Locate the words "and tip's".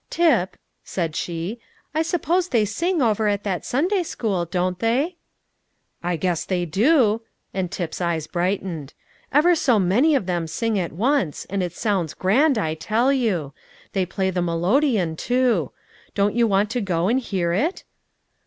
7.53-8.01